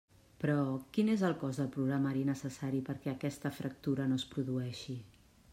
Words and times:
Però, 0.43 0.53
quin 0.97 1.11
és 1.15 1.25
el 1.29 1.35
cost 1.43 1.61
del 1.61 1.69
programari 1.75 2.25
necessari 2.31 2.81
perquè 2.89 3.13
aquesta 3.15 3.55
fractura 3.61 4.11
no 4.15 4.21
es 4.23 4.29
produeixi? 4.37 4.99